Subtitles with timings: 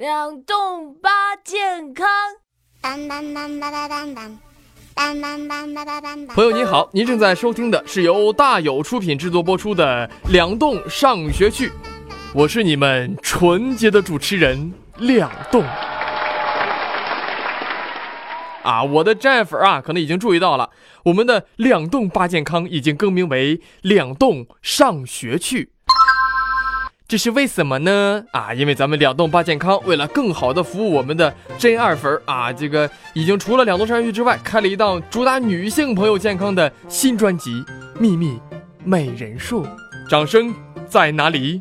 [0.00, 1.10] 两栋八
[1.44, 2.08] 健康。
[2.80, 4.14] 当当当当当当
[4.94, 11.68] 当当当当朋友您好，您正在收听的是由大有出品制作播出的《两栋上学去》，
[12.32, 15.62] 我是你们纯洁的主持人两栋。
[18.62, 20.70] 啊，我的战粉啊，可能已经注意到了，
[21.04, 25.72] 我们的两栋八健康已经更名为两栋上学去。
[27.10, 28.24] 这是为什么呢？
[28.30, 37.50] 啊，因为咱们两栋八健康为了更好的服务我们的真二粉啊，这个已经除了两栋上学去之外，开了一档主打女性朋友健康的新专辑
[37.98, 38.40] 《秘密
[38.84, 39.64] 美人术》。
[40.08, 40.54] 掌声
[40.86, 41.60] 在哪里？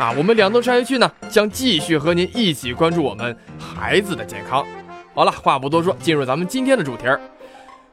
[0.00, 4.66] 啊，我们两栋上学去呢，将继续和您一起关注我们孩子的健康。
[5.14, 7.20] 好了，话不多说，进入咱们今天的主题儿。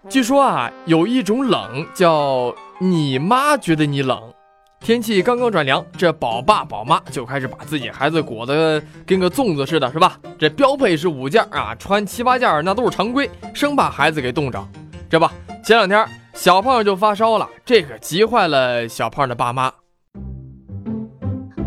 [0.10, 2.52] 据说啊，有一种冷叫
[2.84, 4.34] 你妈觉得你冷。
[4.80, 10.18] 天气刚刚转凉，这宝爸宝妈就开始把自己孩子裹得跟个粽子似的，是吧？
[10.40, 14.68] 这标配是五件啊，穿七八件那都是常规，生怕孩子给冻着。
[15.08, 15.28] 这不，
[15.64, 19.72] 前两天小胖就发烧了，这可急坏了小胖的爸妈。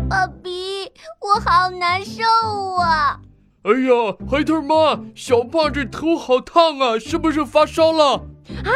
[0.09, 2.23] 爸比，我好难受
[2.81, 3.21] 啊！
[3.63, 8.21] 哎呀，孩他妈，小胖这头好烫啊，是不是发烧了？
[8.49, 8.71] 啊，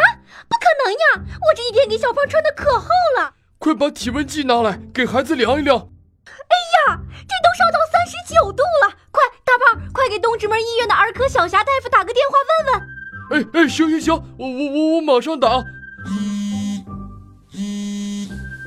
[0.47, 1.25] 不可能呀！
[1.47, 3.33] 我这一天给小胖穿的可厚了。
[3.57, 5.77] 快把体温计拿来，给孩子量一量。
[5.77, 6.55] 哎
[6.87, 8.93] 呀，这都烧到三十九度了！
[9.11, 12.89] 快，大胖，快给东直门医院的儿科小霞大夫打个电话问问。
[13.31, 15.63] 哎哎，行行行，我我我我马上打。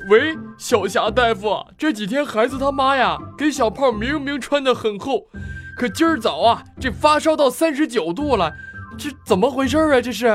[0.09, 5.29] 喂，小霞大夫，这几天孩子他妈呀，给小胖明明穿的很厚，
[5.77, 8.53] 可今儿早啊，这发烧到三十九度了，
[8.99, 10.01] 这怎么回事啊？
[10.01, 10.27] 这是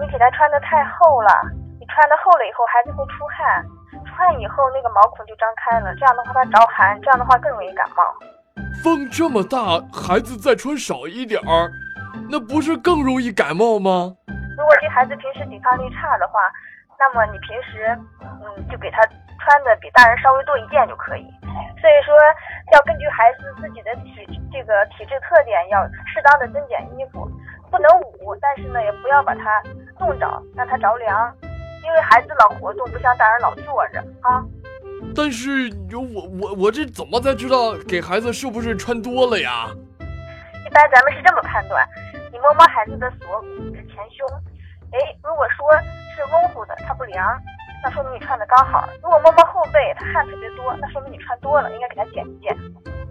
[0.00, 1.30] 你给他穿的太厚了，
[1.80, 3.64] 你穿的厚了以后，孩子会出汗，
[4.04, 8.02] 出汗以后那个毛孔就张开了，这样的话他着寒，这样的话更容易感冒。
[8.82, 11.70] 风这么大，孩子再穿少一点儿，
[12.30, 14.14] 那不是更容易感冒吗？
[14.58, 16.50] 如果这孩子平时抵抗力差的话。
[16.98, 17.92] 那么你平时，
[18.24, 21.28] 嗯，就给他穿的比大人稍微多一件就可以。
[21.76, 22.16] 所以说，
[22.72, 27.28] 要根据孩子自己的体这个体质特点，要适当的增减衣服，
[27.70, 29.62] 不能捂，但是呢，也不要把它
[29.98, 31.34] 冻着，让他着凉。
[31.84, 34.44] 因为孩子老活动，不像大人老坐着啊。
[35.14, 39.68] 但是有我我我这怎么才知道给孩子是不是穿多了呀？
[40.00, 41.86] 一般咱们是这么判断，
[42.32, 44.26] 你摸摸孩子的锁骨、前胸，
[44.92, 45.66] 哎，如果说。
[46.16, 47.38] 是温乎的，它不凉，
[47.84, 48.88] 那说明你穿的刚好。
[49.02, 52.56] 如果摸摸后背，它汗特别多，那说明你穿多了，应该给他减一件。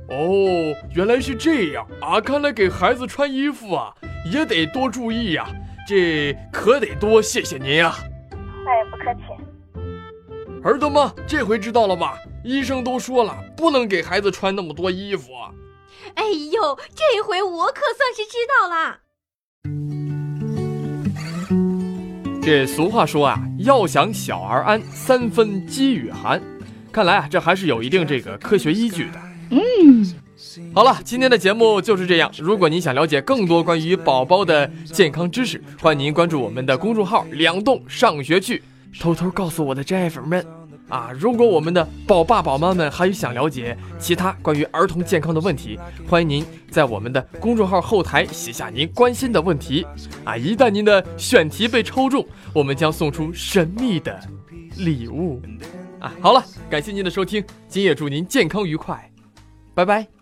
[0.10, 2.20] 哦，原来是这样啊！
[2.20, 3.94] 看来给孩子穿衣服啊，
[4.26, 5.46] 也得多注意呀。
[5.88, 7.96] 这可得多谢谢您呀。
[8.32, 9.22] 哎，不客气。
[10.64, 12.18] 儿子们，这回知道了吧？
[12.44, 15.32] 医生都说了，不能给孩子穿那么多衣服。
[16.16, 19.00] 哎呦，这回我可算是知道了。
[22.42, 26.42] 这俗话说啊，要想小儿安，三分饥与寒。
[26.92, 29.20] 看来啊，这还是有一定这个科学依据的。
[29.52, 30.06] 嗯，
[30.74, 32.32] 好了，今天的节目就是这样。
[32.38, 38.62] 如果您想了解更多关于宝宝的健康知识，欢迎您关注我们的公众号“两栋上学去”，
[39.00, 40.46] 偷偷告诉我的真爱粉们。
[40.88, 49.84] 啊，如果我们的宝爸宝妈们还有想了解其他关于儿童健康的问题，欢迎您在我们的公众号后台写下您关心的问题。
[50.24, 52.24] 啊，一旦您的选题被抽中，
[52.54, 54.20] 我们将送出神秘的
[54.78, 55.42] 礼物。
[56.00, 59.10] 啊，好了，感谢您的收听，今夜祝您健康愉快，
[59.74, 60.15] 拜拜。